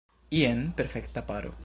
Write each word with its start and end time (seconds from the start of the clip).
Jen 0.37 0.63
perfekta 0.81 1.21
paro! 1.33 1.55